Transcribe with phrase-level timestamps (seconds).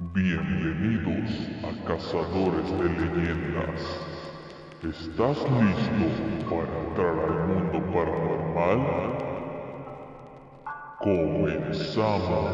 [0.00, 3.80] Bienvenidos a Cazadores de Leyendas.
[4.84, 6.06] ¿Estás listo
[6.48, 8.80] para entrar al mundo paranormal?
[11.00, 12.46] Comenzamos.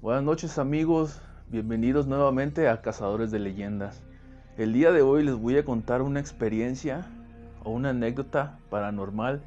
[0.00, 4.00] Buenas noches amigos, bienvenidos nuevamente a Cazadores de Leyendas.
[4.56, 7.04] El día de hoy les voy a contar una experiencia
[7.68, 9.42] una anécdota paranormal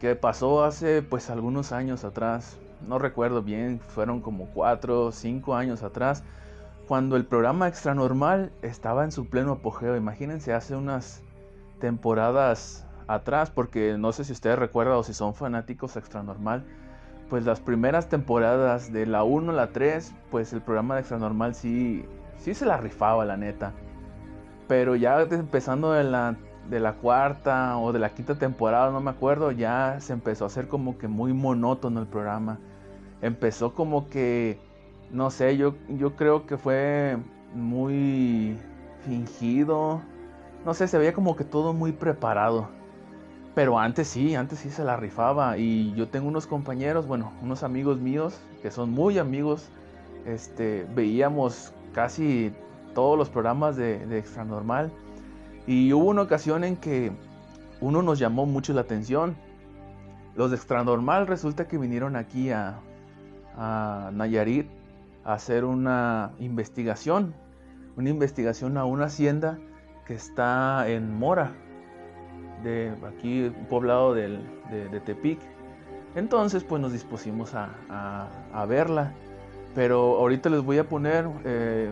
[0.00, 2.58] que pasó hace pues algunos años atrás.
[2.86, 6.22] No recuerdo bien, fueron como 4 o 5 años atrás,
[6.86, 9.96] cuando el programa Extra Normal estaba en su pleno apogeo.
[9.96, 11.22] Imagínense, hace unas
[11.80, 16.64] temporadas atrás, porque no sé si ustedes recuerdan o si son fanáticos Extra Normal,
[17.30, 21.18] pues las primeras temporadas de la 1 a la 3, pues el programa de Extra
[21.18, 22.04] Normal sí,
[22.38, 23.72] sí se la rifaba, la neta.
[24.68, 26.36] Pero ya empezando de la,
[26.68, 30.46] de la cuarta o de la quinta temporada, no me acuerdo, ya se empezó a
[30.48, 32.58] hacer como que muy monótono el programa.
[33.22, 34.58] Empezó como que,
[35.10, 37.16] no sé, yo, yo creo que fue
[37.54, 38.58] muy
[39.06, 40.00] fingido.
[40.64, 42.68] No sé, se veía como que todo muy preparado.
[43.54, 45.56] Pero antes sí, antes sí se la rifaba.
[45.56, 49.68] Y yo tengo unos compañeros, bueno, unos amigos míos que son muy amigos.
[50.26, 52.52] Este, veíamos casi
[52.94, 54.92] todos los programas de, de Extra Normal.
[55.66, 57.12] Y hubo una ocasión en que
[57.80, 59.36] uno nos llamó mucho la atención.
[60.36, 62.80] Los de Extra Normal resulta que vinieron aquí a,
[64.12, 64.68] Nayarit
[65.24, 67.34] a hacer una investigación.
[67.96, 69.58] Una investigación a una hacienda
[70.06, 71.52] que está en Mora,
[72.62, 75.40] de aquí, un poblado del, de, Tepic.
[76.14, 79.14] Entonces, pues nos dispusimos a, verla.
[79.74, 81.90] Pero ahorita les voy a poner eh,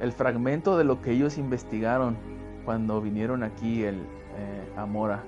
[0.00, 2.35] el fragmento de lo que ellos investigaron
[2.66, 5.22] cuando vinieron aquí el, eh, a Mora.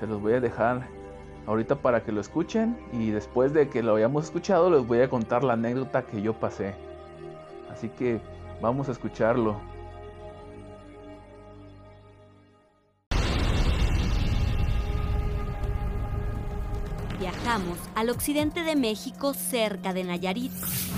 [0.00, 0.88] Se los voy a dejar
[1.46, 5.08] ahorita para que lo escuchen y después de que lo hayamos escuchado les voy a
[5.08, 6.74] contar la anécdota que yo pasé.
[7.70, 8.20] Así que
[8.60, 9.60] vamos a escucharlo.
[17.20, 20.52] Viajamos al occidente de México cerca de Nayarit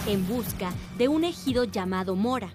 [0.06, 2.50] en busca de un ejido llamado Mora.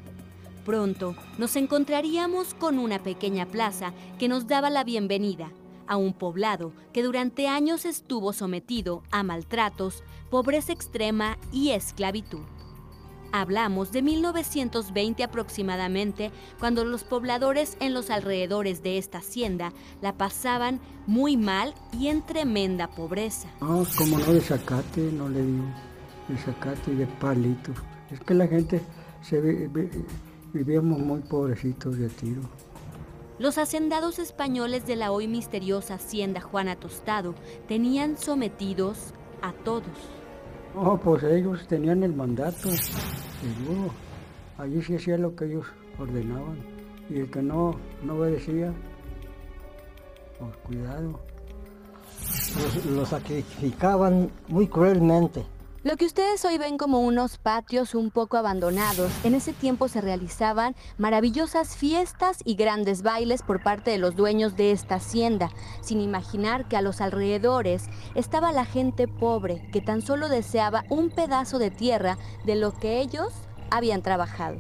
[0.65, 5.51] Pronto nos encontraríamos con una pequeña plaza que nos daba la bienvenida
[5.85, 12.41] a un poblado que durante años estuvo sometido a maltratos, pobreza extrema y esclavitud.
[13.31, 19.71] Hablamos de 1920 aproximadamente, cuando los pobladores en los alrededores de esta hacienda
[20.01, 23.49] la pasaban muy mal y en tremenda pobreza.
[23.61, 25.65] No, como no de zacate, no le digo,
[26.27, 27.71] de zacate y de palito.
[28.09, 28.81] Es que la gente
[29.21, 29.89] se ve, ve,
[30.55, 32.41] vivíamos muy pobrecitos de tiro.
[33.37, 37.35] Los hacendados españoles de la hoy misteriosa hacienda Juana Tostado
[37.67, 39.83] tenían sometidos a todos.
[40.73, 43.91] No, pues ellos tenían el mandato, seguro.
[44.57, 45.65] Allí se hacía lo que ellos
[45.99, 46.57] ordenaban.
[47.09, 48.73] Y el que no, no obedecía,
[50.39, 51.19] pues cuidado.
[52.55, 55.45] Los, los sacrificaban muy cruelmente.
[55.85, 60.01] Lo que ustedes hoy ven como unos patios un poco abandonados, en ese tiempo se
[60.01, 65.51] realizaban maravillosas fiestas y grandes bailes por parte de los dueños de esta hacienda,
[65.81, 67.83] sin imaginar que a los alrededores
[68.15, 72.99] estaba la gente pobre que tan solo deseaba un pedazo de tierra de lo que
[72.99, 73.31] ellos
[73.69, 74.55] habían trabajado.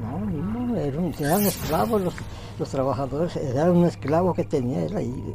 [0.00, 2.14] No, no, no eran, eran esclavos los,
[2.58, 5.34] los, trabajadores, era un esclavo que tenía él ahí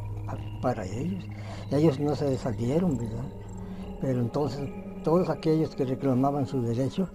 [0.60, 1.24] para ellos.
[1.70, 3.22] Ellos no se salieron, ¿verdad?
[4.04, 4.68] Pero entonces
[5.02, 7.08] todos aquellos que reclamaban su derecho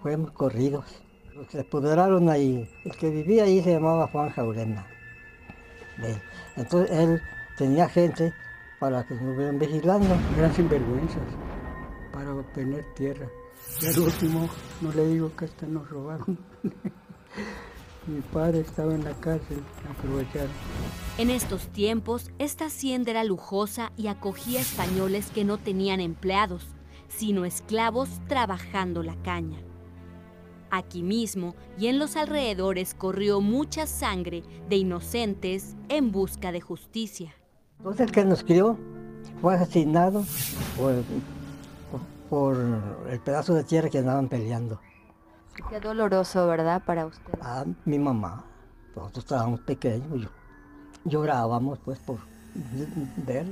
[0.00, 0.84] fueron corridos.
[1.34, 4.86] Los que se apoderaron ahí, el que vivía ahí se llamaba Juan Jaurena.
[6.54, 7.20] Entonces él
[7.58, 8.32] tenía gente
[8.78, 10.06] para que vean vigilando.
[10.38, 11.20] Eran sinvergüenzas
[12.12, 13.26] para obtener tierra.
[13.82, 14.48] Y al último,
[14.82, 16.38] no le digo que hasta nos robaron.
[18.06, 19.58] Mi padre estaba en la cárcel,
[19.90, 20.50] aprovecharon.
[21.18, 26.68] En estos tiempos, esta hacienda era lujosa y acogía españoles que no tenían empleados,
[27.08, 29.58] sino esclavos trabajando la caña.
[30.70, 37.34] Aquí mismo y en los alrededores corrió mucha sangre de inocentes en busca de justicia.
[37.78, 38.78] Entonces el que nos crió
[39.40, 40.24] fue asesinado
[40.76, 41.02] por,
[42.28, 42.56] por
[43.10, 44.80] el pedazo de tierra que andaban peleando.
[45.68, 47.32] Qué doloroso, ¿verdad, para usted?
[47.40, 48.44] Ah, mi mamá.
[48.94, 50.28] Nosotros estábamos pequeños, yo,
[51.04, 52.18] llorábamos pues por
[53.16, 53.46] ver.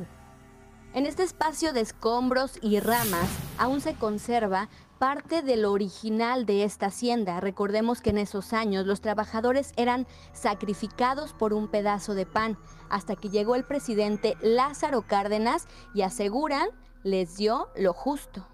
[0.95, 3.29] En este espacio de escombros y ramas
[3.59, 4.69] aún se conserva
[4.99, 7.41] parte de lo original de esta hacienda.
[7.41, 12.57] Recordemos que en esos años los trabajadores eran sacrificados por un pedazo de pan,
[12.89, 16.69] hasta que llegó el presidente Lázaro Cárdenas y aseguran
[17.03, 18.47] les dio lo justo.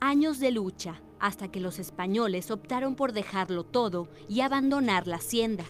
[0.00, 5.64] Años de lucha, hasta que los españoles optaron por dejarlo todo y abandonar la hacienda.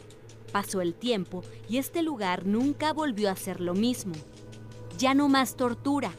[0.52, 4.14] Pasó el tiempo y este lugar nunca volvió a ser lo mismo.
[4.98, 6.12] Ya no más tortura.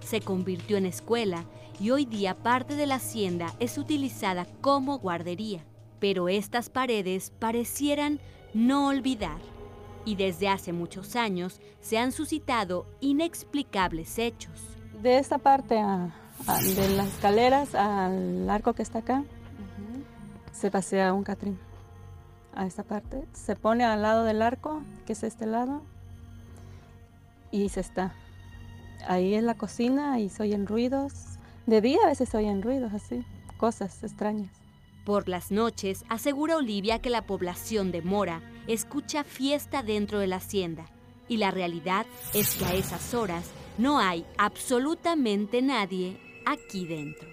[0.00, 1.44] Se convirtió en escuela
[1.80, 5.64] y hoy día parte de la hacienda es utilizada como guardería.
[6.00, 8.20] Pero estas paredes parecieran
[8.54, 9.38] no olvidar.
[10.04, 14.60] Y desde hace muchos años se han suscitado inexplicables hechos.
[15.02, 15.78] De esta parte
[16.46, 19.24] de las escaleras al arco que está acá,
[20.52, 21.58] se pasea un catrín.
[22.54, 23.24] A esta parte.
[23.32, 25.82] Se pone al lado del arco, que es este lado,
[27.52, 28.14] y se está.
[29.06, 31.12] Ahí es la cocina y se oyen ruidos.
[31.66, 33.24] De día a veces se oyen ruidos así,
[33.58, 34.50] cosas extrañas.
[35.04, 40.36] Por las noches, asegura Olivia que la población de Mora escucha fiesta dentro de la
[40.36, 40.86] hacienda.
[41.28, 47.28] Y la realidad es que a esas horas no hay absolutamente nadie aquí dentro.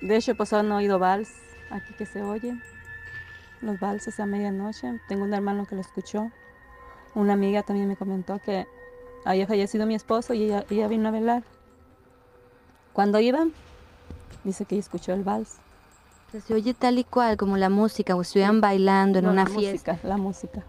[0.00, 1.30] De hecho, pues han oído vals
[1.70, 2.54] aquí que se oye.
[3.60, 5.00] Los valses a medianoche.
[5.08, 6.30] Tengo un hermano que lo escuchó.
[7.14, 8.66] Una amiga también me comentó que
[9.24, 11.42] había fallecido mi esposo y ella, vino a velar.
[12.92, 13.52] Cuando iban,
[14.44, 15.56] dice que escuchó el vals.
[16.46, 19.98] Se oye tal y cual como la música, o estuvieran bailando en una fiesta.
[20.02, 20.64] la música,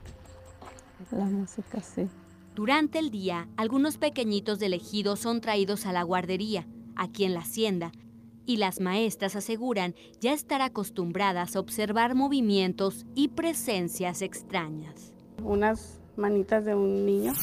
[1.12, 2.08] la música, sí.
[2.54, 6.66] Durante el día, algunos pequeñitos del ejido son traídos a la guardería,
[6.96, 7.92] aquí en la hacienda,
[8.46, 15.14] y las maestras aseguran ya estar acostumbradas a observar movimientos y presencias extrañas.
[15.44, 17.34] Unas manitas de un niño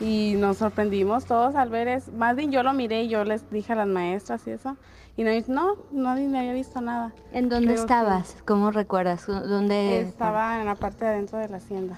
[0.00, 2.12] y nos sorprendimos todos al ver eso.
[2.12, 4.76] Más bien yo lo miré y yo les dije a las maestras y eso.
[5.16, 7.12] Y no, no nadie me había visto nada.
[7.32, 8.36] ¿En dónde estabas?
[8.44, 9.26] ¿Cómo recuerdas?
[9.26, 10.00] ¿Dónde?
[10.00, 11.96] Estaba en la parte de adentro de la hacienda.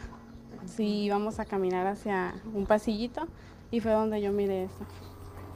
[0.67, 3.27] Sí, íbamos a caminar hacia un pasillito
[3.71, 4.85] y fue donde yo miré eso.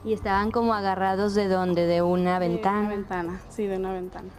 [0.04, 1.86] ¿Y estaban como agarrados de dónde?
[1.86, 2.78] ¿De una ventana?
[2.78, 4.30] De una ventana, sí, de una ventana.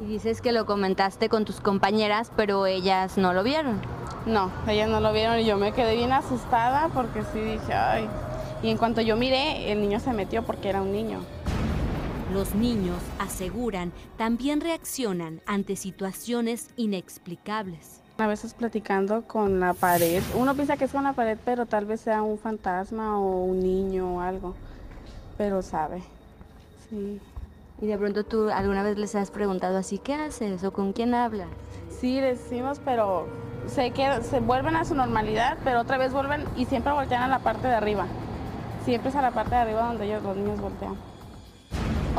[0.00, 3.80] Y dices que lo comentaste con tus compañeras, pero ellas no lo vieron.
[4.26, 8.08] No, ellas no lo vieron y yo me quedé bien asustada porque sí dije, ay.
[8.62, 11.20] Y en cuanto yo miré, el niño se metió porque era un niño.
[12.32, 18.02] Los niños, aseguran, también reaccionan ante situaciones inexplicables.
[18.18, 21.86] A veces platicando con la pared, uno piensa que es con la pared, pero tal
[21.86, 24.56] vez sea un fantasma o un niño o algo,
[25.36, 26.02] pero sabe,
[26.90, 27.20] sí.
[27.80, 31.14] Y de pronto tú alguna vez les has preguntado así, ¿qué haces o con quién
[31.14, 31.46] hablas?
[32.00, 33.28] Sí, les decimos, pero
[33.68, 33.92] se,
[34.22, 37.68] se vuelven a su normalidad, pero otra vez vuelven y siempre voltean a la parte
[37.68, 38.06] de arriba.
[38.84, 40.96] Siempre es a la parte de arriba donde ellos, los niños voltean.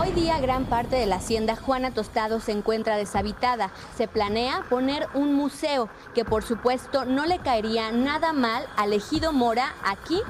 [0.02, 3.70] Hoy día gran parte de la hacienda Juana Tostado se encuentra deshabitada.
[3.98, 9.34] Se planea poner un museo que por supuesto no le caería nada mal al ejido
[9.34, 10.22] Mora aquí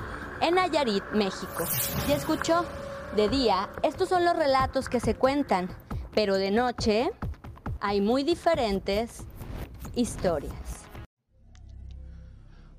[0.42, 1.66] en Nayarit, México.
[2.08, 2.66] ¿Ya escuchó?
[3.16, 5.70] De día, estos son los relatos que se cuentan,
[6.16, 7.12] pero de noche
[7.80, 9.24] hay muy diferentes
[9.94, 10.88] historias.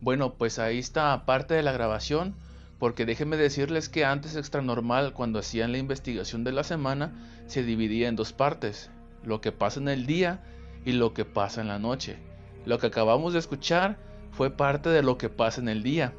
[0.01, 2.35] Bueno, pues ahí está parte de la grabación,
[2.81, 7.13] porque déjenme decirles que antes Extra Normal, cuando hacían la investigación de la semana,
[7.47, 8.91] se dividía en dos partes,
[9.23, 10.43] lo que pasa en el día
[10.87, 12.17] y lo que pasa en la noche.
[12.65, 13.99] Lo que acabamos de escuchar
[14.33, 16.15] fue parte de lo que pasa en el día.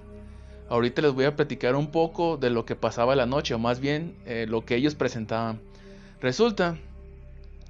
[0.70, 3.80] Ahorita les voy a platicar un poco de lo que pasaba la noche, o más
[3.80, 5.60] bien eh, lo que ellos presentaban.
[6.22, 6.78] Resulta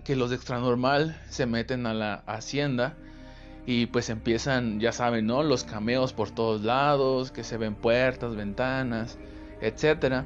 [0.04, 2.98] que los de Extranormal se meten a la hacienda
[3.66, 5.44] y pues empiezan, ya saben, ¿no?
[5.44, 9.18] Los cameos por todos lados, que se ven puertas, ventanas,
[9.62, 10.26] etcétera.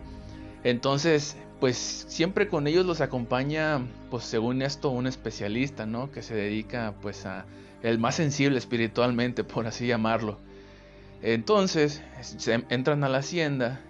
[0.63, 6.11] Entonces, pues siempre con ellos los acompaña, pues según esto, un especialista, ¿no?
[6.11, 7.45] Que se dedica pues a
[7.83, 10.39] el más sensible espiritualmente, por así llamarlo.
[11.21, 12.03] Entonces,
[12.69, 13.81] entran a la hacienda,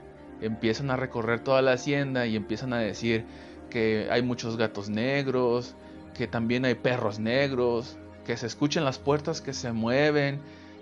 [0.42, 3.26] empiezan a recorrer toda la hacienda y empiezan a decir
[3.70, 5.76] que hay muchos gatos negros,
[6.14, 10.40] que también hay perros negros, que se escuchan las puertas que se mueven,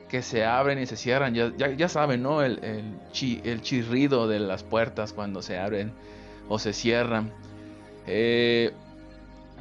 [0.10, 1.34] que se abren y se cierran.
[1.34, 2.42] Ya, ya, saben, ¿no?
[2.42, 5.92] El, el, chirrido de las puertas cuando se abren
[6.50, 7.32] o se cierran.
[8.08, 8.74] Eh,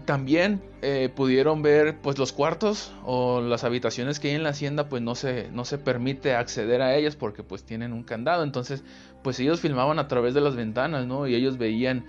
[0.04, 4.88] también eh, pudieron ver pues los cuartos o las habitaciones que hay en la hacienda
[4.88, 8.82] pues no se, no se permite acceder a ellas porque pues tienen un candado entonces
[9.22, 12.04] pues ellos filmaban a través de las ventanas no y ellos veían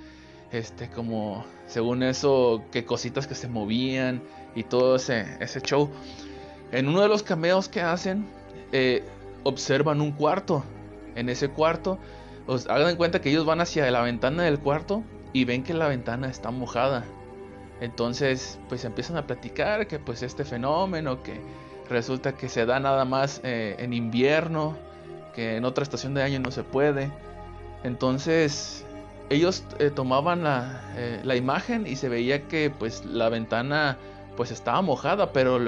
[0.53, 4.21] este como según eso que cositas que se movían
[4.55, 5.89] y todo ese, ese show
[6.71, 8.25] en uno de los cameos que hacen
[8.71, 9.03] eh,
[9.43, 10.63] observan un cuarto
[11.15, 11.99] en ese cuarto
[12.45, 15.73] os hagan en cuenta que ellos van hacia la ventana del cuarto y ven que
[15.73, 17.05] la ventana está mojada.
[17.81, 21.41] Entonces, pues empiezan a platicar que pues este fenómeno que
[21.89, 24.77] resulta que se da nada más eh, en invierno,
[25.33, 27.11] que en otra estación de año no se puede.
[27.83, 28.82] Entonces,
[29.33, 33.97] ellos eh, tomaban la, eh, la, imagen y se veía que pues la ventana
[34.37, 35.59] pues estaba mojada, pero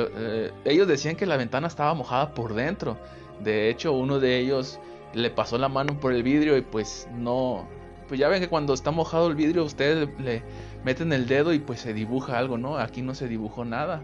[0.65, 2.98] ellos decían que la ventana estaba mojada por dentro.
[3.43, 4.79] De hecho, uno de ellos
[5.13, 7.67] le pasó la mano por el vidrio y pues no,
[8.07, 10.43] pues ya ven que cuando está mojado el vidrio ustedes le
[10.84, 12.77] meten el dedo y pues se dibuja algo, ¿no?
[12.77, 14.03] Aquí no se dibujó nada.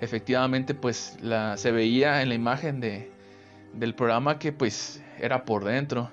[0.00, 3.10] Efectivamente pues la, se veía en la imagen de,
[3.74, 6.10] del programa que pues era por dentro.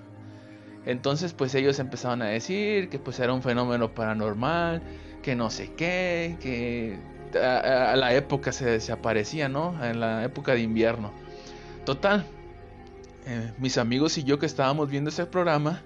[0.88, 4.82] Entonces pues ellos empezaban a decir que pues era un fenómeno paranormal,
[5.22, 6.98] que no sé qué, que
[7.38, 9.84] a, la época se desaparecía, ¿no?
[9.84, 11.12] En la época de invierno.
[11.86, 12.26] Total,
[13.26, 15.82] eh, mis amigos y yo que estábamos viendo ese programa,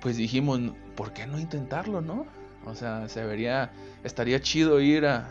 [0.00, 0.58] pues dijimos,
[0.96, 2.26] ¿por qué no intentarlo, no?
[2.66, 3.70] O sea, se vería,
[4.02, 5.30] estaría chido ir a,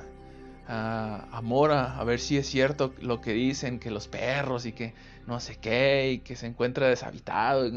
[0.69, 4.93] a, Mora a ver si es cierto lo que dicen, que los perros y que
[5.27, 7.69] no sé qué, y que se encuentra deshabitado.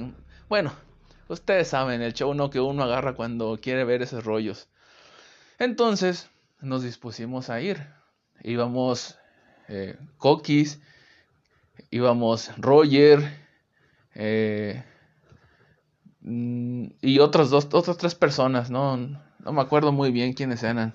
[0.49, 0.73] Bueno,
[1.29, 4.69] ustedes saben, el show no que uno agarra cuando quiere ver esos rollos.
[5.59, 7.87] Entonces, nos dispusimos a ir.
[8.43, 9.19] Íbamos
[9.69, 10.81] eh, Coquis,
[11.91, 13.23] íbamos Roger,
[14.15, 14.85] eh,
[16.25, 18.97] Mm, y otras dos, otras tres personas, ¿no?
[18.97, 20.95] No me acuerdo muy bien quiénes eran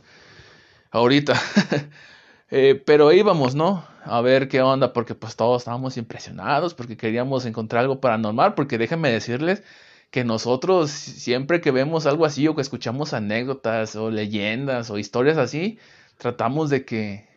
[0.91, 1.35] ahorita.
[2.51, 3.85] eh, pero íbamos, ¿no?
[4.05, 8.77] A ver qué onda, porque pues todos estábamos impresionados, porque queríamos encontrar algo paranormal, porque
[8.79, 9.63] déjenme decirles
[10.11, 15.37] que nosotros siempre que vemos algo así o que escuchamos anécdotas o leyendas o historias
[15.37, 15.79] así,
[16.17, 17.29] tratamos de que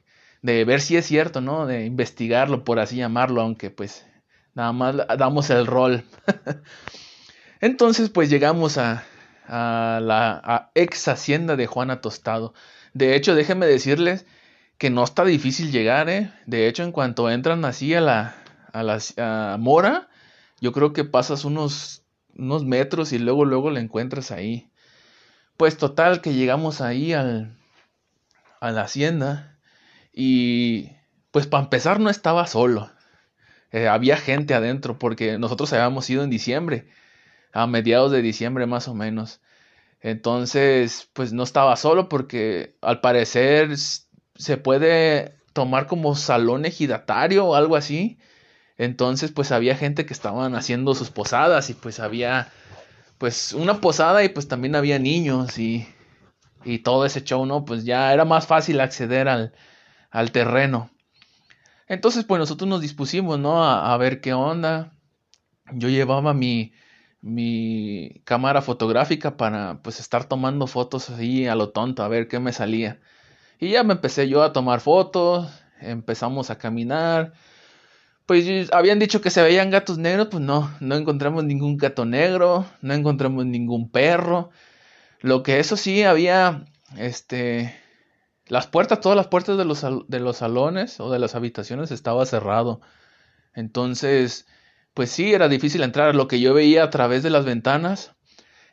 [0.42, 1.66] de ver si es cierto, ¿no?
[1.66, 4.06] De investigarlo, por así llamarlo, aunque pues
[4.54, 6.04] nada más damos el rol.
[7.60, 9.04] Entonces, pues llegamos a,
[9.48, 12.54] la ex hacienda de Juana Tostado.
[12.94, 14.26] De hecho, déjenme decirles
[14.78, 16.32] que no está difícil llegar, ¿eh?
[16.46, 18.34] De hecho, en cuanto entran así a la,
[18.72, 20.08] a la mora,
[20.60, 22.01] yo creo que pasas unos,
[22.36, 24.70] unos metros y luego, luego la encuentras ahí.
[25.56, 27.56] Pues total, que llegamos ahí al,
[28.60, 29.58] a la hacienda
[30.12, 30.90] y
[31.30, 32.90] pues para empezar no estaba solo.
[33.72, 36.86] Eh, había gente adentro porque nosotros habíamos ido en diciembre
[37.52, 39.40] a mediados de diciembre más o menos.
[40.00, 43.70] Entonces, pues no estaba solo porque al parecer
[44.34, 48.18] se puede tomar como salón ejidatario o algo así.
[48.82, 52.48] Entonces, pues había gente que estaban haciendo sus posadas y pues había
[53.18, 55.86] pues una posada y pues también había niños y,
[56.64, 57.64] y todo ese show, ¿no?
[57.64, 59.54] Pues ya era más fácil acceder al,
[60.10, 60.90] al terreno.
[61.88, 63.64] Entonces, pues nosotros nos dispusimos, ¿no?
[63.64, 64.92] A, a ver qué onda.
[65.72, 66.72] Yo llevaba mi,
[67.22, 72.40] mi cámara fotográfica para pues estar tomando fotos así a lo tonto a ver qué
[72.40, 73.00] me salía.
[73.60, 75.48] Y ya me empecé yo a tomar fotos,
[75.80, 77.34] empezamos a caminar.
[78.26, 82.66] Pues habían dicho que se veían gatos negros, pues no, no encontramos ningún gato negro,
[82.80, 84.50] no encontramos ningún perro.
[85.20, 86.64] Lo que eso sí había
[86.96, 87.74] este
[88.46, 92.26] las puertas, todas las puertas de los, de los salones o de las habitaciones estaba
[92.26, 92.80] cerrado.
[93.54, 94.46] Entonces,
[94.94, 96.14] pues sí, era difícil entrar.
[96.14, 98.14] Lo que yo veía a través de las ventanas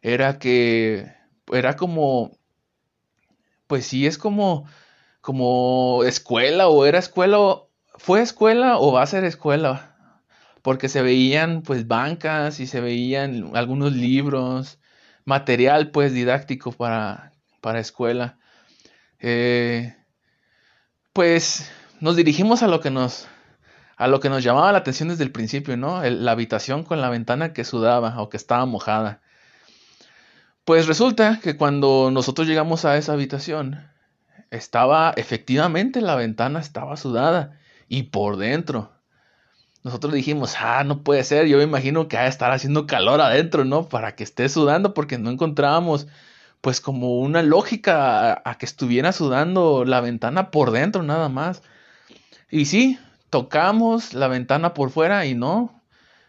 [0.01, 1.13] era que
[1.51, 2.37] era como,
[3.67, 4.65] pues sí, es como,
[5.21, 7.37] como escuela o era escuela,
[7.99, 9.95] fue escuela o va a ser escuela,
[10.61, 14.79] porque se veían pues bancas y se veían algunos libros,
[15.25, 18.39] material pues didáctico para, para escuela.
[19.19, 19.95] Eh,
[21.13, 23.27] pues nos dirigimos a lo que nos
[23.97, 26.01] a lo que nos llamaba la atención desde el principio, ¿no?
[26.01, 29.21] la habitación con la ventana que sudaba o que estaba mojada.
[30.63, 33.89] Pues resulta que cuando nosotros llegamos a esa habitación,
[34.51, 37.58] estaba, efectivamente, la ventana estaba sudada
[37.89, 38.91] y por dentro.
[39.83, 43.21] Nosotros dijimos, ah, no puede ser, yo me imagino que ha de estar haciendo calor
[43.21, 43.89] adentro, ¿no?
[43.89, 46.07] Para que esté sudando, porque no encontrábamos,
[46.61, 51.63] pues, como una lógica a, que estuviera sudando la ventana por dentro, nada más.
[52.51, 55.81] Y sí, tocamos la ventana por fuera y no,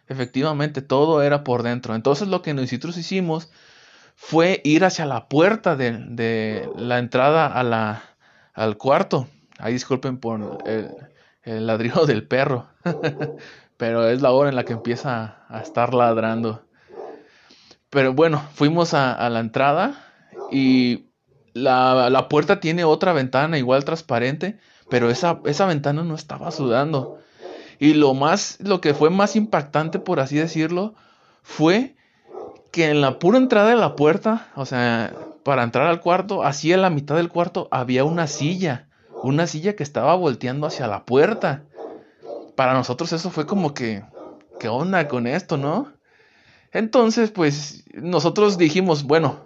[0.07, 1.95] efectivamente todo era por dentro.
[1.95, 3.49] Entonces lo que nosotros hicimos
[4.15, 8.03] fue ir hacia la puerta de, la entrada a la,
[8.53, 9.27] al cuarto.
[9.57, 10.89] Ahí disculpen por el,
[11.43, 12.67] el ladrido del perro,
[13.77, 16.63] pero es la hora en la que empieza a estar ladrando.
[17.89, 20.05] Pero bueno, fuimos a, la entrada
[20.51, 21.09] y
[21.53, 24.59] la, la puerta tiene otra ventana igual transparente
[24.91, 27.17] pero esa, esa ventana no estaba sudando.
[27.79, 30.95] Y lo más, lo que fue más impactante, por así decirlo,
[31.43, 31.95] fue
[32.73, 36.73] que en la pura entrada de la puerta, o sea, para entrar al cuarto, así
[36.73, 38.89] en la mitad del cuarto había una silla,
[39.21, 41.63] una silla que estaba volteando hacia la puerta.
[42.55, 44.03] Para nosotros eso fue como que,
[44.59, 45.91] ¿qué onda con esto, no?
[46.71, 49.37] Entonces, pues nosotros dijimos, bueno,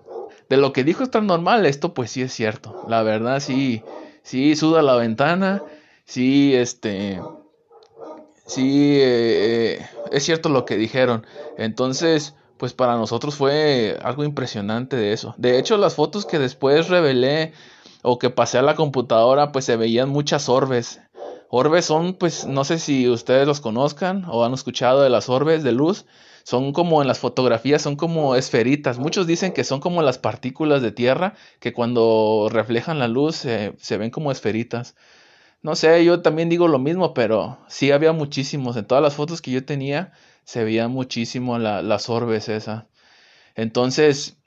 [0.50, 2.76] de lo que dijo es tan normal, esto pues sí es cierto.
[2.88, 3.82] La verdad, sí,
[4.24, 5.64] sí suda la ventana,
[6.06, 7.20] sí, este,
[8.46, 11.26] sí, eh, eh, es cierto lo que dijeron.
[11.58, 15.34] Entonces, pues para nosotros fue algo impresionante de eso.
[15.38, 17.54] De hecho, las fotos que después revelé
[18.06, 21.02] o que pasé a la computadora, pues se veían muchas orbes.
[21.50, 25.64] Orbes son, pues, no sé si ustedes los conozcan o han escuchado de las orbes
[25.64, 26.06] de luz.
[26.44, 29.00] Son como en las fotografías, son como esferitas.
[29.00, 33.98] Muchos dicen que son como las partículas de tierra que cuando reflejan la luz se
[33.98, 34.96] ven como esferitas.
[35.66, 38.78] No sé, yo también digo lo mismo, pero sí había muchísimos.
[38.78, 42.88] En todas las fotos que yo tenía se veía muchísimo la, las orbes esa.
[43.56, 44.38] Entonces,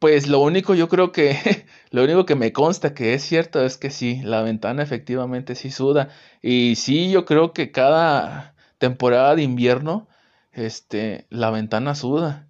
[0.00, 3.76] pues lo único yo creo que, lo único que me consta que es cierto es
[3.78, 6.08] que sí, la ventana efectivamente sí suda.
[6.42, 10.08] Y sí, yo creo que cada temporada de invierno,
[10.52, 12.48] este, la ventana suda.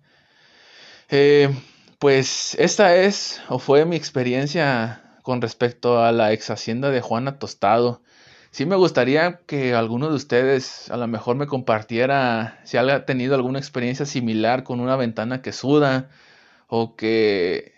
[1.09, 1.51] Eh,
[1.99, 7.39] pues esta es o fue mi experiencia con respecto a la ex hacienda de Juana
[7.39, 8.03] Tostado.
[8.53, 13.35] Sí me gustaría que alguno de ustedes a lo mejor me compartiera si ha tenido
[13.35, 16.11] alguna experiencia similar con una ventana que suda
[16.71, 17.75] o que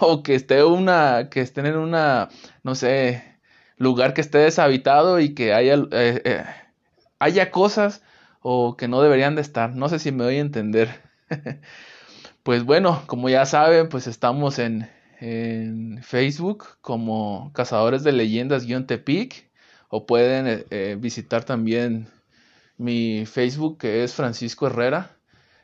[0.00, 2.28] o que esté una que estén en una
[2.62, 3.24] no sé
[3.78, 6.44] lugar que esté deshabitado y que haya eh, eh,
[7.18, 8.02] haya cosas
[8.42, 9.74] o que no deberían de estar.
[9.74, 11.02] No sé si me doy a entender.
[12.42, 14.88] pues bueno, como ya saben, pues estamos en
[15.20, 19.50] en Facebook como Cazadores de Leyendas-Tepic
[19.88, 22.08] o pueden eh, visitar también
[22.78, 25.19] mi Facebook que es Francisco Herrera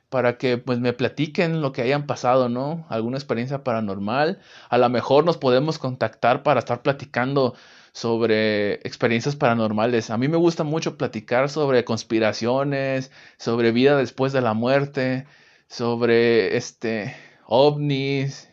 [0.08, 2.86] para que pues me platiquen lo que hayan pasado, ¿no?
[2.88, 4.40] Alguna experiencia paranormal.
[4.68, 7.54] A lo mejor nos podemos contactar para estar platicando
[7.92, 10.10] sobre experiencias paranormales.
[10.10, 15.26] A mí me gusta mucho platicar sobre conspiraciones, sobre vida después de la muerte,
[15.68, 18.50] sobre este ovnis,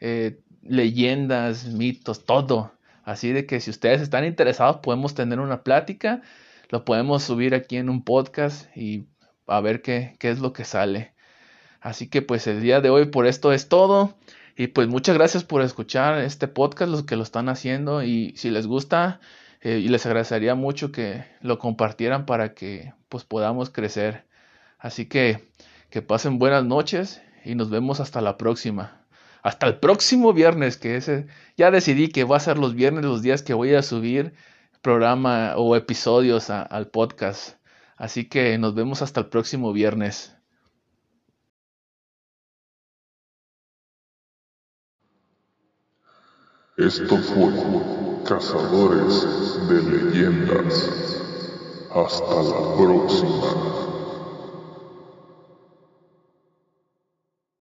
[0.00, 2.72] eh, leyendas, mitos, todo.
[3.04, 6.22] Así de que si ustedes están interesados podemos tener una plática,
[6.68, 9.06] lo podemos subir aquí en un podcast y
[9.50, 11.12] a ver qué, qué es lo que sale.
[11.80, 14.16] Así que pues el día de hoy por esto es todo.
[14.56, 18.02] Y pues muchas gracias por escuchar este podcast, los que lo están haciendo.
[18.02, 19.20] Y si les gusta,
[19.62, 24.26] eh, y les agradecería mucho que lo compartieran para que pues podamos crecer.
[24.78, 25.50] Así que
[25.90, 29.00] que pasen buenas noches y nos vemos hasta la próxima
[29.42, 33.22] hasta el próximo viernes, que ese, ya decidí que va a ser los viernes los
[33.22, 34.34] días que voy a subir
[34.82, 37.59] programa o episodios al podcast.
[38.00, 40.34] Así que nos vemos hasta el próximo viernes.
[46.78, 47.52] Esto fue
[48.24, 51.20] Cazadores de Leyendas.
[51.94, 53.89] Hasta la próxima.